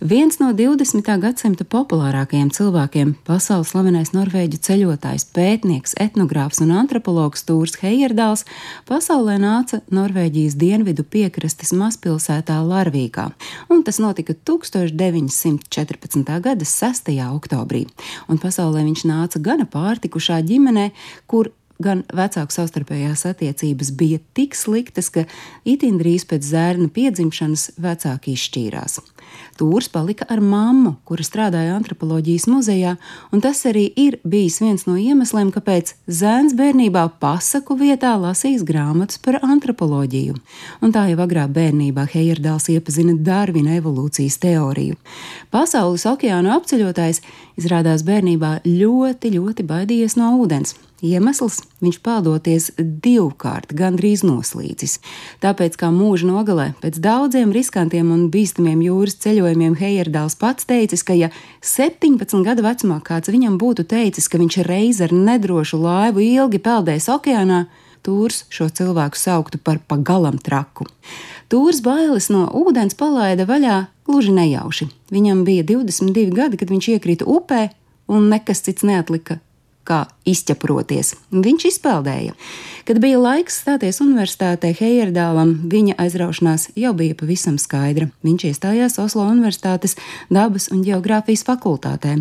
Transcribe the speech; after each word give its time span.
Viens 0.00 0.38
no 0.40 0.46
20. 0.56 1.04
gadsimta 1.20 1.64
populārākajiem 1.68 2.48
cilvēkiem, 2.56 3.10
pasaules 3.28 3.68
slavenais 3.74 4.14
norvēģu 4.14 4.56
ceļotājs, 4.64 5.26
pētnieks, 5.36 5.92
etnogrāfs 6.00 6.62
un 6.64 6.72
antropologs 6.72 7.44
Tūrs 7.44 7.76
Heierdāls, 7.82 8.46
pasaulē 8.88 9.36
nāca 9.42 9.82
Norvēģijas 9.92 10.56
dienvidu 10.56 11.04
piekrastes 11.04 11.74
mazpilsētā 11.76 12.56
Larvīkā, 12.64 13.28
un 13.68 13.84
tas 13.84 14.00
notika 14.00 14.32
1914. 14.32 16.32
gada 16.48 16.64
6. 16.64 17.12
oktobrī. 17.28 17.84
Un 18.32 18.40
pasaulē 18.40 18.88
viņš 18.88 19.04
nāca 19.04 19.44
gana 19.44 19.68
pārtikušā 19.68 20.40
ģimenē, 20.48 20.94
kur 21.28 21.52
gan 21.82 22.04
vecāku 22.14 22.54
savstarpējās 22.54 23.26
attiecības 23.30 23.92
bija 23.96 24.20
tik 24.36 24.56
sliktas, 24.58 25.10
ka 25.12 25.26
itin 25.68 25.98
drīz 26.00 26.26
pēc 26.28 26.46
zērna 26.52 26.90
piedzimšanas 26.92 27.70
vecāki 27.80 28.36
izšķīrās. 28.36 29.00
Tūrs 29.60 29.90
palika 29.92 30.24
ar 30.32 30.40
mammu, 30.42 30.94
kura 31.06 31.24
strādāja 31.26 31.74
antropoloģijas 31.76 32.46
muzejā, 32.50 32.94
un 33.30 33.42
tas 33.44 33.60
arī 33.68 33.84
ir 33.98 34.16
bijis 34.24 34.58
viens 34.62 34.86
no 34.88 34.96
iemesliem, 34.98 35.52
kāpēc 35.54 35.94
zēns 36.08 36.56
bērnībā 36.58 37.04
pasaku 37.22 37.76
vietā 37.80 38.14
lasīs 38.20 38.64
grāmatas 38.66 39.20
par 39.22 39.40
antropoloģiju. 39.44 40.38
Un 40.80 40.94
tā 40.96 41.06
jau 41.12 41.20
agrā 41.22 41.46
bērnībā 41.50 42.08
Heierdāls 42.14 42.70
iepazina 42.72 43.14
Darvina 43.14 43.76
evolūcijas 43.78 44.40
teoriju. 44.42 44.98
Pasaules 45.52 46.08
okeānu 46.08 46.54
apceļotājs 46.56 47.22
izrādās 47.60 48.06
bērnībā 48.06 48.60
ļoti, 48.66 49.36
ļoti 49.36 49.68
baidījies 49.68 50.16
no 50.20 50.32
ūdens. 50.40 50.78
Iemesls 51.00 51.62
viņš 51.80 51.98
peldoties 52.04 52.66
divkārt 52.78 53.72
gandrīz 53.76 54.20
noslīcis. 54.26 54.98
Tāpēc, 55.40 55.78
kā 55.80 55.88
mūža 55.94 56.28
nogalē, 56.28 56.66
pēc 56.82 56.98
daudziem 57.00 57.54
riskantiem 57.56 58.10
un 58.12 58.26
bīstamiem 58.32 58.82
jūras 58.84 59.16
ceļojumiem, 59.24 59.78
Heierdāls 59.80 60.36
pats 60.40 60.68
teicis, 60.68 61.04
ka, 61.06 61.16
ja 61.16 61.30
17 61.64 62.44
gadu 62.44 62.66
vecumā 62.66 63.00
kāds 63.06 63.32
viņam 63.32 63.56
būtu 63.60 63.86
teicis, 63.88 64.28
ka 64.28 64.40
viņš 64.40 64.60
reiz 64.68 65.00
ar 65.00 65.14
nedrošu 65.16 65.80
laivu 65.80 66.24
ilgi 66.26 66.60
peldēs 66.60 67.08
okeānā, 67.12 67.64
Tūrs 68.00 68.46
šo 68.48 68.70
cilvēku 68.72 69.18
sauktu 69.20 69.58
par 69.60 69.76
pagalam 69.84 70.38
traku. 70.40 70.86
Tūrs 71.52 71.82
bailes 71.84 72.30
no 72.32 72.46
ūdens 72.56 72.96
palaida 72.96 73.44
vaļā 73.44 73.76
gluži 74.08 74.32
nejauši. 74.32 74.88
Viņam 75.12 75.44
bija 75.44 75.66
22 75.68 76.32
gadi, 76.32 76.56
kad 76.56 76.72
viņš 76.72 76.90
iekrita 76.94 77.28
upē, 77.28 77.66
un 78.08 78.30
nekas 78.32 78.64
cits 78.64 78.88
neatlika 78.88 79.36
kā 79.90 80.04
izķeproties. 80.30 81.14
Viņš 81.30 81.66
izpeldēja. 81.72 82.36
Kad 82.88 82.98
bija 83.02 83.20
laiks 83.20 83.60
stāties 83.60 84.00
universitātē 84.02 84.72
Heierdālam, 84.74 85.52
viņa 85.70 85.98
aizraušanās 86.00 86.70
jau 86.80 86.94
bija 86.96 87.14
pavisam 87.18 87.58
skaidra. 87.60 88.08
Viņš 88.26 88.46
iestājās 88.48 88.98
Oslo 89.02 89.26
Universitātes 89.28 89.94
dabas 90.32 90.70
un 90.72 90.80
geogrāfijas 90.86 91.44
fakultātē. 91.46 92.16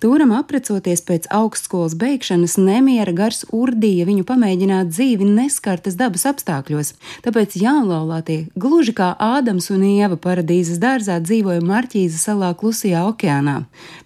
Tūram 0.00 0.32
aprecoties 0.36 1.02
pēc 1.04 1.26
augstskolas 1.32 1.96
beigšanas, 1.98 2.56
nemiera 2.60 3.12
gars 3.16 3.44
urdīja 3.52 4.06
viņu 4.08 4.24
pamēģināt 4.28 4.92
dzīvi 4.92 5.26
neskartas 5.28 5.98
dabas 5.98 6.26
apstākļos. 6.30 6.92
Tāpēc 7.26 7.56
jaunlaulātie, 7.60 8.38
gluži 8.56 8.94
kā 8.96 9.12
Ādams 9.20 9.68
un 9.74 9.84
Ieva 9.88 10.16
paradīzes 10.20 10.80
dārzā, 10.82 11.18
dzīvoja 11.24 11.64
Marķīza 11.64 12.20
salā 12.22 12.52
klusajā 12.56 13.04
okeānā. 13.10 13.58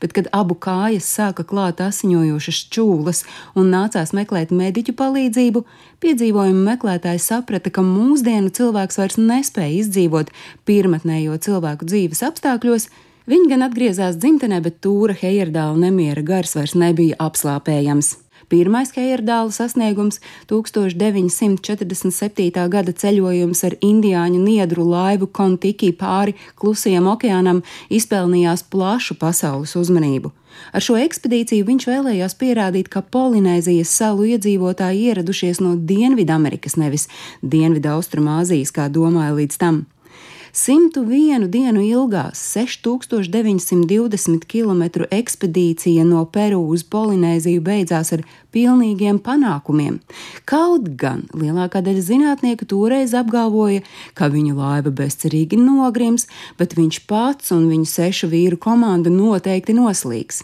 Bet, 0.02 0.14
kad 0.16 0.30
abu 0.36 0.56
kājas 0.56 1.10
sāka 1.10 1.44
klāt 1.46 1.82
asiņojošas 1.84 2.62
čūlas 2.72 3.24
un 3.58 3.70
nācās 3.74 4.14
meklēt 4.16 4.54
mediķu 4.54 4.94
palīdzību, 4.98 5.64
piedzīvojumu 6.04 6.64
meklētāji 6.70 7.22
saprata, 7.24 7.72
ka 7.74 7.84
mūsdienu 7.86 8.52
cilvēks 8.56 9.00
vairs 9.00 9.20
nespēja 9.20 9.82
izdzīvot 9.82 10.32
pirmatnējo 10.68 11.36
cilvēku 11.46 11.88
dzīves 11.90 12.24
apstākļos. 12.30 12.88
Viņi 13.30 13.52
gan 13.52 13.66
atgriezās 13.66 14.16
dzimtenē, 14.18 14.62
bet 14.64 14.80
tūra 14.84 15.14
Heierdāla 15.14 15.76
nemiera 15.78 16.24
gars 16.26 16.56
vairs 16.56 16.74
nebija 16.78 17.18
apslāpējams. 17.20 18.16
Pirmais 18.50 18.90
Heierdāla 18.96 19.52
sasniegums- 19.54 20.18
1947. 20.50 22.68
gada 22.68 22.92
ceļojums 22.92 23.64
ar 23.64 23.76
indiāņu 23.78 24.38
niedru 24.42 24.82
laivu 24.90 25.26
Kontiki 25.30 25.92
pāri 25.94 26.34
klusajam 26.58 27.06
okeānam 27.06 27.62
izpelnījās 27.88 28.66
plašu 28.66 29.14
pasaules 29.14 29.78
uzmanību. 29.78 30.34
Ar 30.74 30.82
šo 30.82 30.98
ekspedīciju 30.98 31.62
viņš 31.64 31.86
vēlējās 31.86 32.34
pierādīt, 32.34 32.90
ka 32.90 33.02
Polinēzijas 33.02 33.86
salu 33.86 34.24
iedzīvotāji 34.34 35.12
ieradušies 35.12 35.60
no 35.60 35.76
Dienvidamerikas, 35.76 36.76
nevis 36.76 37.08
Dienvidu-Austrumāzijas, 37.46 38.72
kā 38.74 38.90
domāja 38.90 39.34
līdz 39.38 39.56
tam. 39.62 39.86
101 40.50 41.44
dienu 41.46 41.84
ilgā 41.86 42.24
6920 42.34 44.48
km 44.50 45.04
ekspedīcija 45.14 46.02
no 46.08 46.24
Peru 46.26 46.64
uz 46.74 46.82
Polinēziju 46.82 47.62
beidzās 47.62 48.10
ar 48.16 48.24
pilnīgiem 48.50 49.20
panākumiem. 49.22 50.00
Kaut 50.50 50.90
gan 50.98 51.28
lielākā 51.38 51.84
daļa 51.86 52.02
zinātnieku 52.02 52.66
toreiz 52.66 53.14
apgalvoja, 53.14 53.84
ka 54.18 54.26
viņu 54.32 54.58
laiva 54.58 54.90
bezcerīgi 54.90 55.60
nogrims, 55.60 56.26
bet 56.58 56.74
viņš 56.74 57.04
pats 57.06 57.54
un 57.54 57.70
viņa 57.70 57.94
sešu 57.94 58.34
vīru 58.34 58.58
komanda 58.58 59.14
noteikti 59.14 59.78
noslīgs. 59.78 60.42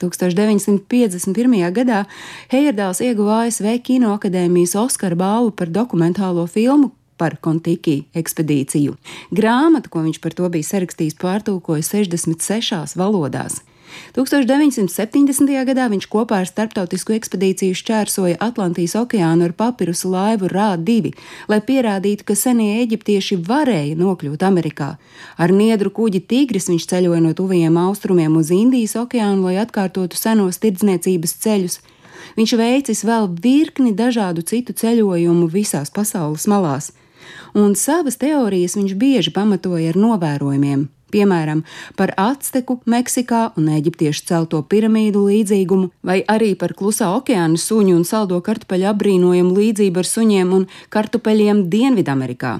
1951. 0.00 1.70
gadā 1.72 2.04
Heierdāls 2.52 3.00
ieguva 3.04 3.44
ASV 3.44 3.78
Kinoakadēmijas 3.84 4.74
Oskara 4.80 5.16
balvu 5.16 5.54
par 5.54 5.70
dokumentālo 5.70 6.46
filmu 6.50 6.90
par 7.20 7.36
Kontiki 7.40 8.04
ekspedīciju. 8.16 8.96
Grāmatu, 9.34 9.92
ko 9.92 10.06
viņš 10.06 10.20
par 10.24 10.34
to 10.36 10.48
bija 10.52 10.70
sarakstījis, 10.74 11.18
pārtulkoja 11.20 11.86
66 11.86 12.98
valodās. 13.00 13.62
1970. 14.14 15.50
gadā 15.68 15.86
viņš 15.90 16.06
kopā 16.10 16.40
ar 16.42 16.48
starptautisku 16.48 17.14
ekspedīciju 17.16 17.76
šķērsoja 17.78 18.40
Atlantijas 18.42 18.96
okeānu 18.98 19.48
ar 19.48 19.54
papirusu 19.56 20.10
laivu 20.12 20.50
Rā-2, 20.50 21.14
lai 21.50 21.60
pierādītu, 21.64 22.26
ka 22.28 22.36
senie 22.38 22.80
eģiptieši 22.84 23.40
varēja 23.46 23.98
nokļūt 24.00 24.46
Amerikā. 24.46 24.94
Ar 25.38 25.54
niedru 25.54 25.92
kuģi 25.94 26.24
Tigris 26.30 26.70
viņš 26.70 26.88
ceļoja 26.90 27.22
no 27.24 27.34
tuvajiem 27.36 27.78
austrumiem 27.86 28.38
uz 28.40 28.52
Indijas 28.54 28.96
okeānu, 29.00 29.48
lai 29.48 29.58
atkārtotu 29.62 30.18
senos 30.18 30.62
tirdzniecības 30.62 31.38
ceļus. 31.44 31.80
Viņš 32.38 32.56
veicis 32.58 33.04
vēl 33.06 33.30
virkni 33.42 33.94
dažādu 33.94 34.42
citu 34.42 34.72
ceļojumu 34.72 35.48
visās 35.52 35.92
pasaules 35.94 36.48
malās 36.50 36.92
un 37.54 37.74
savas 37.78 38.18
teorijas 38.18 38.74
viņš 38.78 38.94
bieži 38.98 39.32
pamatoja 39.34 39.92
ar 39.92 39.98
novērojumiem. 39.98 40.88
Piemēram, 41.14 41.60
par 41.94 42.10
acteku 42.18 42.80
Meksikā 42.90 43.52
un 43.60 43.68
eģiptiešu 43.76 44.24
celto 44.26 44.58
piramīdu 44.66 45.20
līdzīgumu, 45.28 45.92
vai 46.02 46.16
arī 46.26 46.54
par 46.58 46.72
klusā 46.74 47.12
okeāna 47.14 47.60
suņu 47.60 47.94
un 47.94 48.06
saldo 48.08 48.40
kartupeļu 48.42 48.88
apbrīnojumu 48.90 49.52
līdzību 49.54 50.02
ar 50.02 50.08
suņiem 50.10 50.54
un 50.56 50.64
kartupeļiem 50.90 51.60
Dienvidamerikā. 51.70 52.54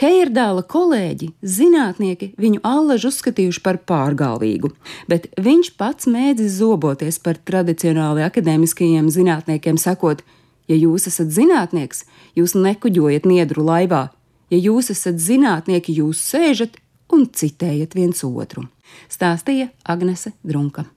Heierdāla 0.00 0.64
kolēģi, 0.66 1.28
zinātnieki 1.46 2.32
viņu 2.42 2.64
allaž 2.66 3.06
uzskatījuši 3.12 3.62
par 3.62 3.78
pārgalvīgu, 3.86 4.72
bet 5.08 5.28
viņš 5.38 5.70
pats 5.78 6.10
mēdzis 6.10 6.56
zoboties 6.58 7.20
par 7.22 7.38
tradicionāli 7.38 8.26
akadēmiskajiem 8.26 9.12
zinātniekiem, 9.14 9.78
sakot, 9.78 10.26
ja 10.66 10.80
jūs 10.80 11.06
esat 11.12 11.30
zinātnieks, 11.38 12.02
jūs 12.34 12.56
nekuģojat 12.58 13.30
niedru 13.30 13.64
laivā, 13.70 14.08
Ja 14.52 14.58
jūs 14.60 14.90
esat 14.92 15.16
zinātnieki, 15.16 15.94
jūs 15.96 16.18
sēžat 16.28 16.74
un 17.12 17.28
citējat 17.28 17.94
viens 17.98 18.24
otru, 18.28 18.66
stāstīja 19.12 19.70
Agnese 19.84 20.34
Drunka. 20.42 20.88